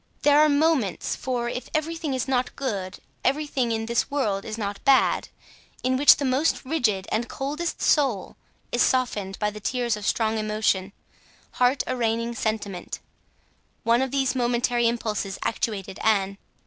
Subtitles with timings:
[0.23, 5.95] There are moments—for if everything is not good, everything in this world is not bad—in
[5.95, 8.35] which the most rigid and the coldest soul
[8.71, 10.91] is softened by the tears of strong emotion,
[11.51, 12.97] heart arraigning sentiment:
[13.83, 16.39] one of these momentary impulses actuated Anne.